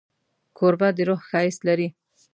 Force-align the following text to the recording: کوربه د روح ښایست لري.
کوربه 0.57 0.87
د 0.95 0.97
روح 1.07 1.21
ښایست 1.29 1.61
لري. 1.67 1.87